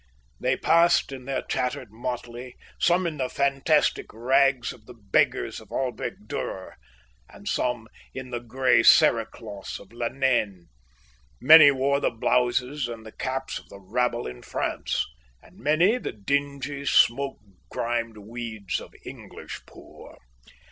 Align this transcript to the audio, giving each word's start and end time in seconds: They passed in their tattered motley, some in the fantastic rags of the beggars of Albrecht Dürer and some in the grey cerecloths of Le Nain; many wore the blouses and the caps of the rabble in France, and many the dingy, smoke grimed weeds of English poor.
They 0.39 0.57
passed 0.57 1.11
in 1.11 1.25
their 1.25 1.43
tattered 1.43 1.91
motley, 1.91 2.55
some 2.79 3.05
in 3.05 3.17
the 3.17 3.29
fantastic 3.29 4.07
rags 4.11 4.73
of 4.73 4.87
the 4.87 4.95
beggars 4.95 5.59
of 5.59 5.71
Albrecht 5.71 6.27
Dürer 6.27 6.73
and 7.29 7.47
some 7.47 7.87
in 8.11 8.31
the 8.31 8.39
grey 8.39 8.81
cerecloths 8.81 9.77
of 9.79 9.91
Le 9.93 10.09
Nain; 10.09 10.69
many 11.39 11.69
wore 11.69 11.99
the 11.99 12.09
blouses 12.09 12.87
and 12.87 13.05
the 13.05 13.11
caps 13.11 13.59
of 13.59 13.69
the 13.69 13.77
rabble 13.79 14.25
in 14.25 14.41
France, 14.41 15.05
and 15.39 15.59
many 15.59 15.99
the 15.99 16.11
dingy, 16.13 16.83
smoke 16.83 17.37
grimed 17.69 18.17
weeds 18.17 18.79
of 18.79 18.95
English 19.05 19.61
poor. 19.67 20.17